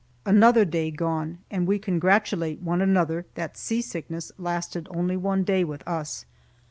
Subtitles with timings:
[0.25, 5.87] Another day gone, and we congratulate one another that seasickness lasted only one day with
[5.87, 6.25] us.